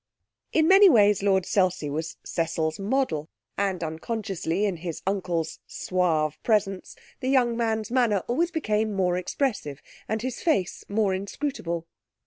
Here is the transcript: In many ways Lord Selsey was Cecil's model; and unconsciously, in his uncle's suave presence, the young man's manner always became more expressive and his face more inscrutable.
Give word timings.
In 0.51 0.67
many 0.67 0.89
ways 0.89 1.21
Lord 1.21 1.45
Selsey 1.45 1.87
was 1.87 2.17
Cecil's 2.25 2.79
model; 2.79 3.29
and 3.55 3.83
unconsciously, 3.83 4.65
in 4.65 4.77
his 4.77 5.03
uncle's 5.05 5.59
suave 5.67 6.41
presence, 6.41 6.95
the 7.19 7.29
young 7.29 7.55
man's 7.55 7.91
manner 7.91 8.23
always 8.27 8.49
became 8.49 8.93
more 8.95 9.15
expressive 9.15 9.79
and 10.07 10.23
his 10.23 10.41
face 10.41 10.83
more 10.89 11.13
inscrutable. 11.13 11.85